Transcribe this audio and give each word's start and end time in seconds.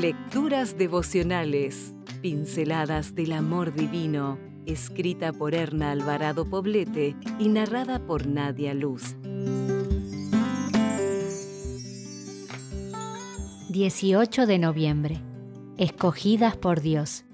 Lecturas 0.00 0.78
devocionales, 0.78 1.94
pinceladas 2.22 3.14
del 3.14 3.32
amor 3.32 3.74
divino, 3.74 4.38
escrita 4.64 5.30
por 5.30 5.54
Erna 5.54 5.90
Alvarado 5.90 6.48
Poblete 6.48 7.14
y 7.38 7.50
narrada 7.50 8.06
por 8.06 8.26
Nadia 8.26 8.72
Luz. 8.72 9.14
18 13.68 14.46
de 14.46 14.58
noviembre. 14.58 15.20
Escogidas 15.76 16.56
por 16.56 16.80
Dios. 16.80 17.26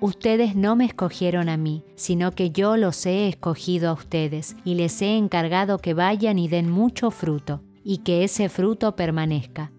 Ustedes 0.00 0.56
no 0.56 0.74
me 0.74 0.86
escogieron 0.86 1.48
a 1.48 1.56
mí, 1.56 1.84
sino 1.94 2.32
que 2.32 2.50
yo 2.50 2.76
los 2.76 3.06
he 3.06 3.28
escogido 3.28 3.88
a 3.88 3.92
ustedes 3.92 4.56
y 4.64 4.74
les 4.74 5.00
he 5.00 5.16
encargado 5.16 5.78
que 5.78 5.94
vayan 5.94 6.40
y 6.40 6.48
den 6.48 6.72
mucho 6.72 7.12
fruto, 7.12 7.62
y 7.84 7.98
que 7.98 8.24
ese 8.24 8.48
fruto 8.48 8.96
permanezca. 8.96 9.70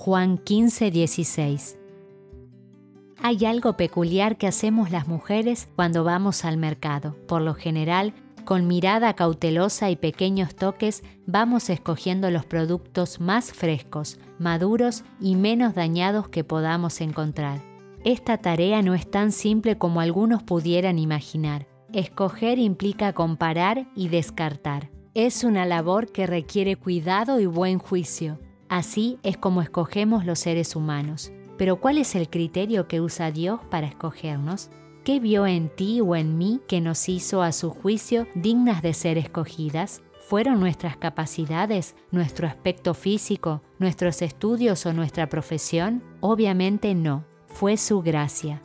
Juan 0.00 0.38
15, 0.38 0.92
16. 0.92 1.76
Hay 3.20 3.44
algo 3.44 3.76
peculiar 3.76 4.38
que 4.38 4.46
hacemos 4.46 4.92
las 4.92 5.08
mujeres 5.08 5.68
cuando 5.74 6.04
vamos 6.04 6.44
al 6.44 6.56
mercado. 6.56 7.16
Por 7.26 7.42
lo 7.42 7.54
general, 7.54 8.14
con 8.44 8.68
mirada 8.68 9.14
cautelosa 9.14 9.90
y 9.90 9.96
pequeños 9.96 10.54
toques, 10.54 11.02
vamos 11.26 11.68
escogiendo 11.68 12.30
los 12.30 12.46
productos 12.46 13.18
más 13.20 13.52
frescos, 13.52 14.20
maduros 14.38 15.02
y 15.20 15.34
menos 15.34 15.74
dañados 15.74 16.28
que 16.28 16.44
podamos 16.44 17.00
encontrar. 17.00 17.60
Esta 18.04 18.38
tarea 18.38 18.82
no 18.82 18.94
es 18.94 19.10
tan 19.10 19.32
simple 19.32 19.78
como 19.78 20.00
algunos 20.00 20.44
pudieran 20.44 21.00
imaginar. 21.00 21.66
Escoger 21.92 22.60
implica 22.60 23.14
comparar 23.14 23.88
y 23.96 24.10
descartar. 24.10 24.90
Es 25.14 25.42
una 25.42 25.66
labor 25.66 26.12
que 26.12 26.28
requiere 26.28 26.76
cuidado 26.76 27.40
y 27.40 27.46
buen 27.46 27.80
juicio. 27.80 28.38
Así 28.68 29.18
es 29.22 29.36
como 29.36 29.62
escogemos 29.62 30.24
los 30.24 30.38
seres 30.38 30.76
humanos. 30.76 31.32
Pero 31.56 31.80
¿cuál 31.80 31.98
es 31.98 32.14
el 32.14 32.28
criterio 32.28 32.86
que 32.86 33.00
usa 33.00 33.30
Dios 33.30 33.60
para 33.70 33.86
escogernos? 33.86 34.70
¿Qué 35.04 35.20
vio 35.20 35.46
en 35.46 35.74
ti 35.74 36.00
o 36.00 36.14
en 36.14 36.36
mí 36.38 36.60
que 36.68 36.80
nos 36.80 37.08
hizo 37.08 37.42
a 37.42 37.52
su 37.52 37.70
juicio 37.70 38.26
dignas 38.34 38.82
de 38.82 38.94
ser 38.94 39.18
escogidas? 39.18 40.02
¿Fueron 40.28 40.60
nuestras 40.60 40.98
capacidades, 40.98 41.96
nuestro 42.10 42.46
aspecto 42.46 42.92
físico, 42.92 43.62
nuestros 43.78 44.20
estudios 44.20 44.84
o 44.84 44.92
nuestra 44.92 45.28
profesión? 45.28 46.04
Obviamente 46.20 46.94
no 46.94 47.24
fue 47.46 47.76
su 47.76 48.02
gracia. 48.02 48.62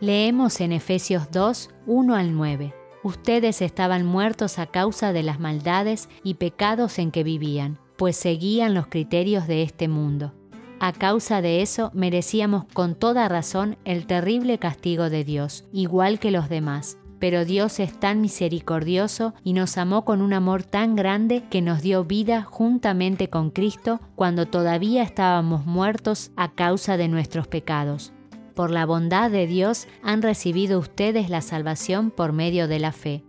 Leemos 0.00 0.60
en 0.60 0.72
Efesios 0.72 1.30
2, 1.30 1.70
1 1.86 2.14
al 2.14 2.34
9. 2.34 2.74
Ustedes 3.02 3.62
estaban 3.62 4.04
muertos 4.04 4.58
a 4.58 4.66
causa 4.66 5.12
de 5.12 5.22
las 5.22 5.38
maldades 5.38 6.08
y 6.24 6.34
pecados 6.34 6.98
en 6.98 7.12
que 7.12 7.22
vivían, 7.22 7.78
pues 7.96 8.16
seguían 8.16 8.74
los 8.74 8.86
criterios 8.86 9.46
de 9.46 9.62
este 9.62 9.88
mundo. 9.88 10.32
A 10.78 10.92
causa 10.92 11.40
de 11.40 11.62
eso 11.62 11.90
merecíamos 11.94 12.64
con 12.72 12.94
toda 12.94 13.28
razón 13.28 13.78
el 13.84 14.06
terrible 14.06 14.58
castigo 14.58 15.08
de 15.08 15.24
Dios, 15.24 15.64
igual 15.72 16.18
que 16.18 16.30
los 16.30 16.48
demás. 16.48 16.98
Pero 17.18 17.46
Dios 17.46 17.80
es 17.80 17.98
tan 17.98 18.20
misericordioso 18.20 19.32
y 19.42 19.54
nos 19.54 19.78
amó 19.78 20.04
con 20.04 20.20
un 20.20 20.34
amor 20.34 20.64
tan 20.64 20.94
grande 20.94 21.44
que 21.48 21.62
nos 21.62 21.80
dio 21.80 22.04
vida 22.04 22.42
juntamente 22.42 23.30
con 23.30 23.50
Cristo 23.50 24.00
cuando 24.16 24.44
todavía 24.44 25.02
estábamos 25.02 25.64
muertos 25.64 26.30
a 26.36 26.52
causa 26.52 26.98
de 26.98 27.08
nuestros 27.08 27.48
pecados. 27.48 28.12
Por 28.54 28.70
la 28.70 28.84
bondad 28.84 29.30
de 29.30 29.46
Dios 29.46 29.86
han 30.02 30.20
recibido 30.20 30.78
ustedes 30.78 31.30
la 31.30 31.40
salvación 31.40 32.10
por 32.10 32.32
medio 32.32 32.68
de 32.68 32.78
la 32.78 32.92
fe. 32.92 33.24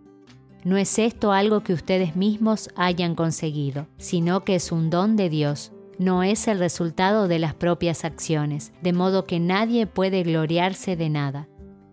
No 0.63 0.77
es 0.77 0.99
esto 0.99 1.31
algo 1.31 1.61
que 1.61 1.73
ustedes 1.73 2.15
mismos 2.15 2.69
hayan 2.75 3.15
conseguido, 3.15 3.87
sino 3.97 4.43
que 4.43 4.55
es 4.55 4.71
un 4.71 4.89
don 4.89 5.15
de 5.15 5.29
Dios. 5.29 5.71
No 5.97 6.23
es 6.23 6.47
el 6.47 6.59
resultado 6.59 7.27
de 7.27 7.39
las 7.39 7.53
propias 7.53 8.05
acciones, 8.05 8.71
de 8.81 8.93
modo 8.93 9.25
que 9.25 9.39
nadie 9.39 9.87
puede 9.87 10.23
gloriarse 10.23 10.95
de 10.95 11.09
nada. 11.09 11.47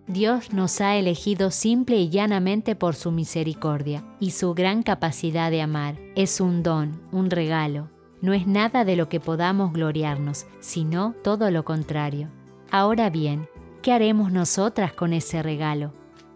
Dios 0.07 0.53
nos 0.53 0.83
ha 0.83 0.97
elegido 0.97 1.51
simple 1.51 1.97
y 1.97 2.11
llanamente 2.11 2.77
por 2.77 2.95
su 2.95 3.11
misericordia 3.11 4.05
y 4.21 4.33
su 4.33 4.53
gran 4.53 4.83
capacidad 4.83 5.51
de 5.51 5.63
amar. 5.63 5.97
Es 6.15 6.43
un 6.43 6.63
don, 6.63 7.01
un 7.11 7.31
regalo. 7.31 7.89
No 8.21 8.35
es 8.35 8.47
nada 8.47 8.85
de 8.85 8.97
lo 8.97 9.09
que 9.09 9.21
podamos 9.21 9.73
gloriarnos, 9.73 10.47
sino 10.61 11.15
todo 11.23 11.51
lo 11.51 11.65
contrario. 11.65 12.29
Ahora 12.71 13.09
bien, 13.09 13.49
¿qué 13.81 13.93
haremos 13.93 14.31
nosotras 14.31 14.93
con 14.93 15.15
ese 15.15 15.43
regalo? 15.43 15.93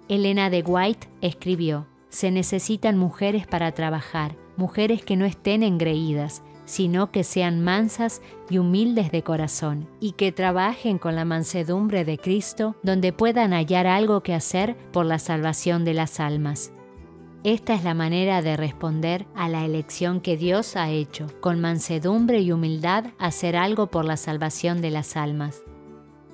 Elena 0.08 0.48
de 0.48 0.62
White 0.62 1.08
escribió, 1.20 1.86
se 2.08 2.30
necesitan 2.30 2.96
mujeres 2.98 3.46
para 3.46 3.72
trabajar, 3.72 4.36
mujeres 4.56 5.04
que 5.04 5.16
no 5.16 5.24
estén 5.24 5.62
engreídas, 5.62 6.42
sino 6.64 7.10
que 7.10 7.24
sean 7.24 7.62
mansas 7.62 8.20
y 8.50 8.58
humildes 8.58 9.10
de 9.10 9.22
corazón, 9.22 9.88
y 10.00 10.12
que 10.12 10.32
trabajen 10.32 10.98
con 10.98 11.16
la 11.16 11.24
mansedumbre 11.24 12.04
de 12.04 12.18
Cristo, 12.18 12.76
donde 12.82 13.12
puedan 13.12 13.52
hallar 13.52 13.86
algo 13.86 14.22
que 14.22 14.34
hacer 14.34 14.76
por 14.92 15.06
la 15.06 15.18
salvación 15.18 15.84
de 15.84 15.94
las 15.94 16.20
almas. 16.20 16.72
Esta 17.44 17.74
es 17.74 17.84
la 17.84 17.94
manera 17.94 18.42
de 18.42 18.56
responder 18.56 19.26
a 19.34 19.48
la 19.48 19.64
elección 19.64 20.20
que 20.20 20.36
Dios 20.36 20.76
ha 20.76 20.90
hecho, 20.90 21.28
con 21.40 21.60
mansedumbre 21.60 22.40
y 22.40 22.52
humildad 22.52 23.06
hacer 23.18 23.56
algo 23.56 23.86
por 23.86 24.04
la 24.04 24.16
salvación 24.16 24.82
de 24.82 24.90
las 24.90 25.16
almas. 25.16 25.62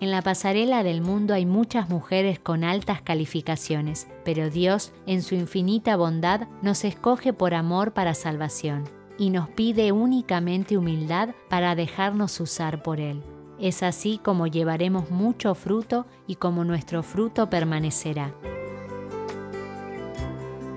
En 0.05 0.11
la 0.11 0.21
pasarela 0.21 0.83
del 0.83 1.01
mundo 1.01 1.33
hay 1.33 1.47
muchas 1.47 1.89
mujeres 1.89 2.39
con 2.39 2.63
altas 2.63 3.01
calificaciones, 3.01 4.07
pero 4.23 4.51
Dios, 4.51 4.93
en 5.07 5.23
su 5.23 5.35
infinita 5.35 5.97
bondad, 5.97 6.47
nos 6.61 6.85
escoge 6.85 7.33
por 7.33 7.55
amor 7.55 7.95
para 7.95 8.13
salvación 8.13 8.85
y 9.17 9.31
nos 9.31 9.49
pide 9.49 9.93
únicamente 9.93 10.77
humildad 10.77 11.31
para 11.49 11.75
dejarnos 11.75 12.39
usar 12.39 12.83
por 12.83 13.01
Él. 13.01 13.23
Es 13.59 13.83
así 13.83 14.21
como 14.23 14.47
llevaremos 14.47 15.11
mucho 15.11 15.55
fruto 15.55 16.05
y 16.27 16.35
como 16.35 16.67
nuestro 16.67 17.03
fruto 17.03 17.49
permanecerá. 17.49 18.35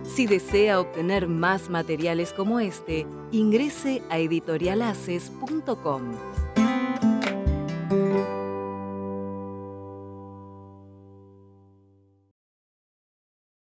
Si 0.05 0.25
desea 0.25 0.79
obtener 0.79 1.27
más 1.27 1.69
materiales 1.69 2.31
como 2.31 2.61
este, 2.61 3.05
ingrese 3.33 4.01
a 4.09 4.19
editorialaces.com. 4.19 6.13